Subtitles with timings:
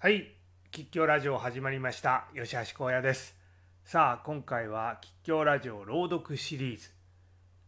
[0.00, 0.30] はい、
[0.70, 2.28] 吉祥ラジオ始まりました。
[2.32, 3.34] 吉橋光也です。
[3.82, 6.90] さあ、今回は吉祥ラジオ朗読シリーズ、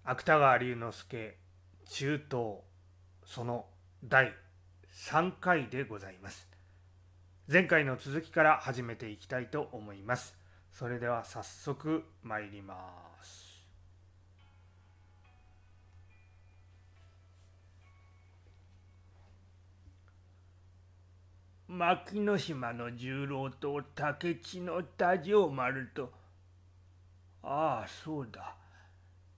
[0.05, 1.39] 芥川龍之介
[1.89, 2.59] 中東
[3.27, 3.67] その
[4.05, 4.33] 第
[4.95, 6.49] 3回でございます。
[7.53, 10.37] 前回の続きから始めていきたいと思います。
[10.73, 12.77] それでは早速参りま
[13.25, 13.50] す。
[21.73, 26.11] 牧野島の十郎と竹地の田城丸と。
[27.45, 28.57] ああそうだ。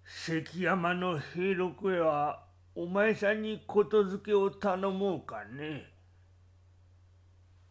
[0.02, 2.42] 関山の平六へは
[2.74, 5.90] お前さんにことづけを頼もうかね。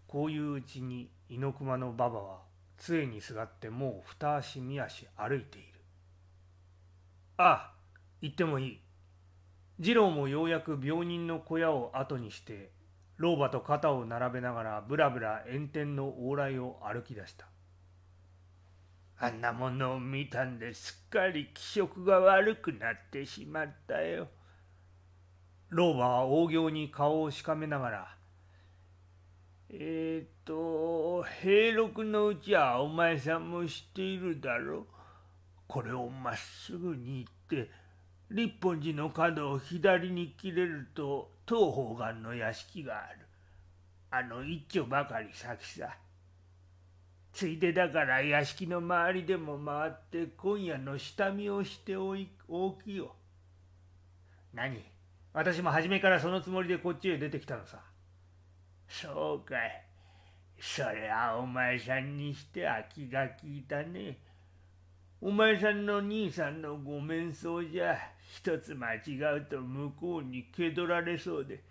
[0.05, 2.41] こういううちに猪熊の馬場は
[2.77, 5.67] 杖にすがってもう二足三足歩いている。
[7.37, 7.71] ああ
[8.21, 8.79] 行ってもいい。
[9.81, 12.69] 次郎もようやく病人の小屋を後にして
[13.17, 17.47] 老婆と肩を並べながらぶらぶら炎天の往来を歩き出した。
[19.19, 24.27] あんなものを見たんですっかり気色が悪くなってしまったよ。
[25.69, 28.15] 老婆は大行に顔をしかめながら
[29.69, 34.85] えっ、と平六のうちはお前さんも知っているだろう。
[35.67, 37.69] これをまっすぐに行って
[38.29, 43.27] 立本寺の角を左に切れると東方眼の屋敷がある。
[44.09, 45.97] あの一丁ばかり先さ。
[47.33, 53.13] ついでだから屋敷の周りでも回って今夜の下見をしておいおきよ。
[54.53, 54.81] 何？
[55.33, 57.79] 私も初めからそのつもりでこっちへ出てきたのさ。
[58.87, 59.83] そうかい。
[60.57, 64.19] それはお前さんにしては気が利いたね。
[65.23, 67.95] お前さんの兄さんのご面相じゃ
[68.33, 71.61] 一つ間違うと向こうに気取られそうで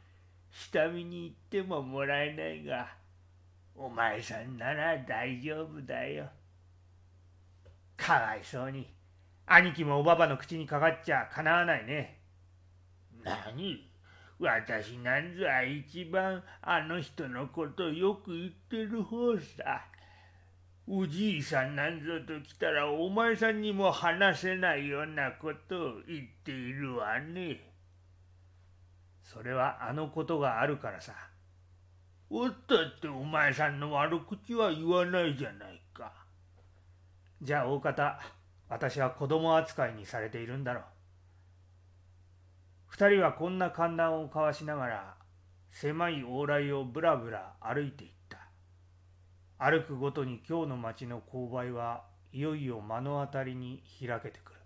[0.52, 2.86] 下見に行ってももらえないが
[3.74, 6.26] お前さんなら大丈夫だよ。
[7.96, 8.86] かわいそうに
[9.46, 12.20] 兄貴もおばばの口にかかっちゃかなわないね。
[13.24, 13.90] 何？
[14.38, 19.82] 私なんざ一番あの人のことよく言ってる方さ。
[20.92, 27.60] おじいさんなんぞと来たらお前さんにも話せないようなことを言っているわね。
[29.22, 31.14] それはあのことがあるからさ。
[32.28, 36.12] おったってお前さんの悪口は言わないじゃないか。
[37.40, 38.20] じゃあ大方、
[38.68, 40.84] 私は子供扱いにされているんだろう。
[42.88, 45.14] 二人はこんな歓談を交わしながら、
[45.70, 48.19] 狭い往来をぶらぶら歩いていた。
[49.62, 54.60] 歩くごとに今日の町の勾配はいよいよ目の当たりに開けてくる。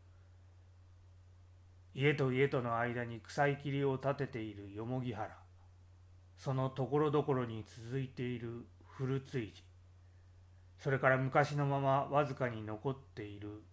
[1.97, 5.37] 家と家との間に草いきりを立てているよもぎ原。
[6.39, 9.65] そのところどころに続いている古追寺
[10.79, 13.65] それから昔のままわずかに残っている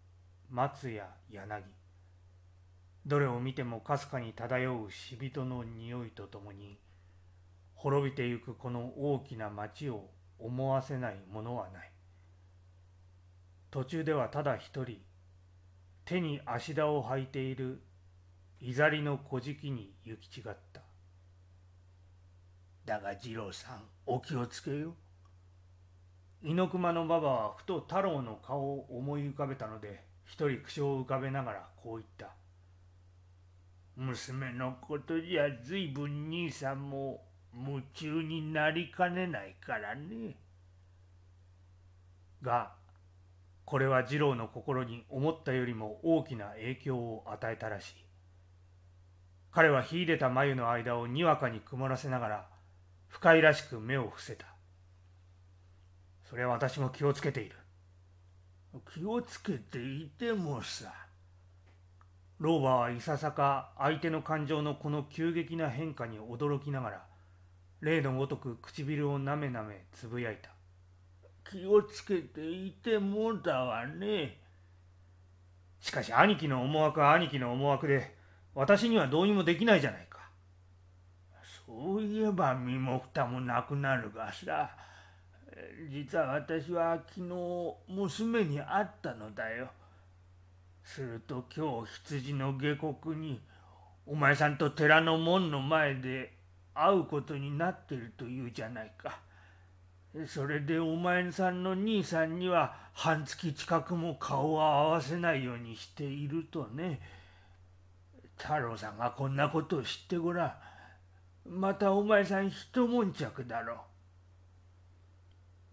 [0.49, 1.63] 松や柳。
[3.05, 6.79] どれを見てもかすかに漂う死人の匂いとともに
[7.75, 10.09] 滅びてゆくこの大きな町を
[10.41, 11.91] 思わせないものはない。
[13.69, 14.97] 途中ではただ一人
[16.05, 17.81] 手に足田を履いている
[18.59, 20.81] いざりの小じに行き違った。
[22.85, 24.95] だが次郎さんお気をつけよ。
[26.43, 32.33] 猪熊の馬場はふと太郎の顔を思い浮かべたので一人口を浮かべながらこう言った
[33.95, 37.23] 娘のことじゃ随分兄さんも
[37.53, 40.37] 夢中になりかねないからね。
[42.41, 42.73] が
[43.65, 47.93] これは次郎の心に思ったよりも大きな影響を与えたらしい。
[49.51, 52.47] 彼は秀でた眉の間をにわかに曇らせながら
[53.07, 54.45] 不快らしく目を伏せた。
[56.29, 57.55] それは私も気をつけている。
[58.93, 60.93] 気をつけていてもさ。
[62.39, 67.10] 老婆はいささか相手の感情のこの急激な変化に驚きながら
[67.81, 70.49] 例のごとく唇をなめなめつぶやいた。
[71.49, 74.37] 気をつけていてもだわね。
[75.79, 78.15] しかし兄貴の思惑は兄貴の思惑で、
[78.53, 80.19] 私にはどうにもできないじゃないか。
[81.65, 84.69] そういえば身も蓋もなくなるがさ、
[85.89, 89.69] 実は私は昨日娘に会ったのだよ。
[90.83, 93.41] すると今日羊の下国に
[94.05, 96.33] お前さんと寺の門の前で
[96.73, 99.19] 会うことになってるというじゃないか。
[100.27, 107.01] それでお前さんの兄さんには半月近くも顔を合わせないようにしているとね。
[108.37, 110.53] 太郎さんがこんなことを知ってごらん。
[111.45, 113.81] またお前さん一悶着だろ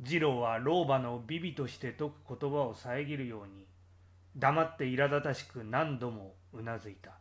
[0.02, 3.66] 次郎は老婆のビビとして説く言葉を遮るように
[4.36, 7.12] 黙って苛立たしく何度もうなずいた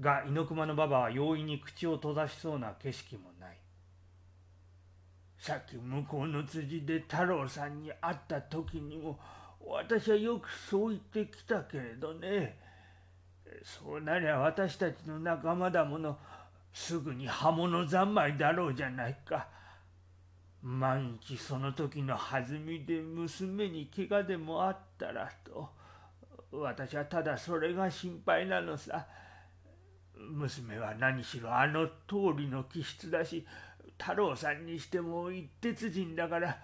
[0.00, 3.56] が猪熊の馬場は容易に口を閉ざしそうな景色もない。
[5.38, 9.18] さっき向こうの辻で太郎さんに会った時にも
[9.60, 12.58] 私はよくそう言ってきたけれどね。
[13.62, 16.18] そうなりゃ私たちの仲間だもの
[16.72, 19.48] すぐに刃物三昧だろうじゃないか。
[20.62, 25.68] 万一その時の弾みで娘に怪我でもあったらと。
[26.52, 29.06] 私はただそれが心配なのさ。
[30.32, 33.46] 娘は何しろあの通りの気質だし
[33.98, 36.58] 太郎さんにしても一徹人だから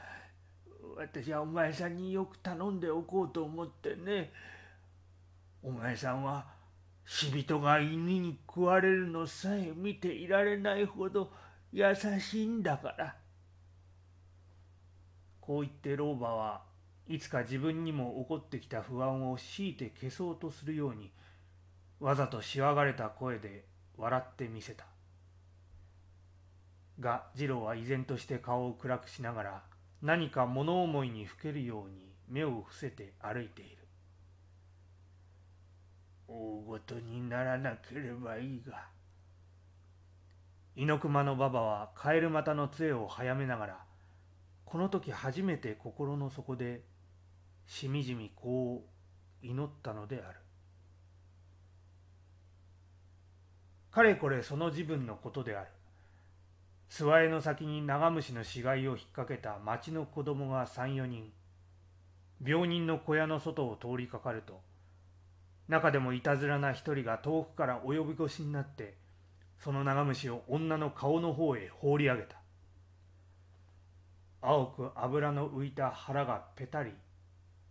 [0.96, 4.32] 私はお前さんによく頼んでおこうと思ってね
[5.62, 6.46] お前さんは
[7.04, 11.30] 死人が犬に食われるのさえ見ていられないほど
[11.72, 13.16] 優しいんだから。
[15.46, 16.62] こう言って老婆は
[17.08, 21.12] いつか自分にも起こってきた不安を強いて消そうとするように
[22.00, 23.64] わざとしわがれた声で
[23.96, 24.84] 笑ってみせた。
[27.00, 29.62] が次郎は依然として顔を暗くしながら
[30.02, 33.76] 何か物思いにふけるように目を伏せて歩いている。
[36.28, 38.88] 大ごとにならなければいいが。
[40.74, 43.78] 猪熊の馬場はカエル股の杖を早めながら
[44.66, 46.82] この時初めて心の底で
[47.66, 48.84] しみじみこ
[49.42, 50.38] う祈ったのである。
[53.96, 55.68] かれこれその自分のことである。
[56.90, 61.32] 諏訪江の先に長虫の死骸を引っ掛けた町の子供が34人。
[62.44, 64.60] 病人の小屋の外を通りかかると
[65.68, 68.98] 中でもいたずらな一人が遠くから及び腰になって
[69.58, 72.36] その長虫を女の顔の方へ放り上げた。
[74.42, 76.92] 青く油の浮いた腹がぺたり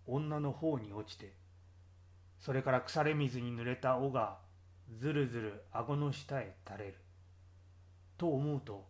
[0.07, 1.33] 女の方に落ちて
[2.39, 4.44] それから腐れ水に濡れた尾が
[4.97, 6.95] ずるずる顎の下へ垂れる。
[8.17, 8.85] と思うと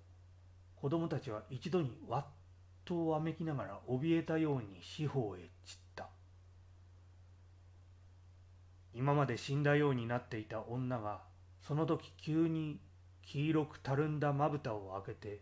[0.76, 2.26] 子供たちは一度にわっ
[2.84, 6.10] とわめきながら怯えたように四方へ散った。
[8.94, 11.22] 今まで死んだようになっていた女が
[11.62, 12.80] その時急に
[13.24, 15.42] 黄色くたるんだまぶたを開けて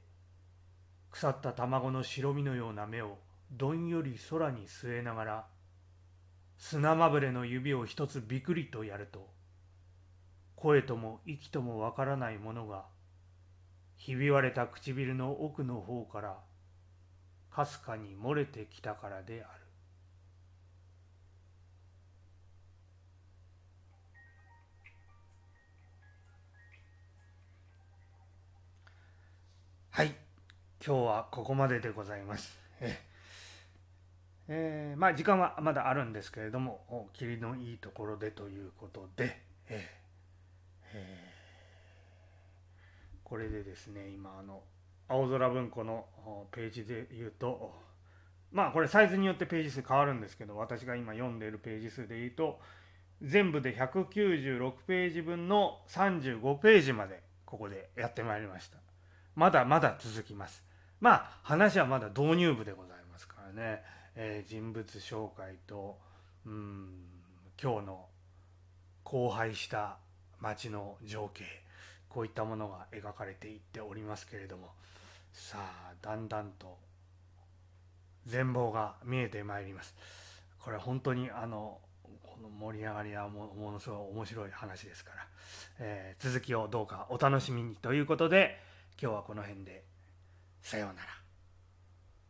[1.11, 3.17] 腐った卵の白身のような目を
[3.51, 5.45] どんより空に据えながら
[6.57, 9.27] 砂まぶれの指を一つびくりとやると
[10.63, 12.85] 声とも息ともわからないものが
[13.97, 16.37] ひび割れた唇の奥の方から
[17.51, 19.61] かすかに漏れてきたからである。
[29.91, 30.15] はい
[30.85, 32.57] 今日はここまででございます。
[32.79, 33.01] え
[34.47, 40.02] えー、まあ時間はまだあるんですけれども霧のいいところでということで、え
[43.23, 44.61] これでですね今あの
[45.07, 46.05] 青空文庫の
[46.51, 47.73] ページで言うと
[48.51, 52.59] まあこれサイズによってページ数変わるんですけど私が今読んでいるページ数で言うと
[53.21, 58.77] 全部で196ページ分の35ページまでここでやってまいりました。
[59.35, 60.63] まだまだ続きます。
[60.99, 63.81] まあ話はまだ導入部でございますからね、
[64.15, 65.97] えー、人物紹介と
[66.45, 66.89] うん
[67.61, 68.05] 今日の
[69.05, 69.97] 荒廃した
[70.43, 71.45] 町の情景
[72.09, 74.67] こういったものが描かれていっておりますけれども
[75.31, 76.77] さあだんだんと
[78.27, 79.95] 全貌が見えてまいります。
[80.59, 81.79] これ本当にあの
[82.23, 85.27] この盛り上がりはものすごい面白い話ですから、
[85.79, 88.59] えー、続きをどうかお楽しみにということで
[89.01, 89.83] 今日はこの辺で
[90.61, 91.22] さようなら。